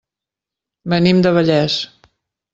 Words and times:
Venim 0.95 1.21
de 1.27 1.35
Vallés. 1.37 1.79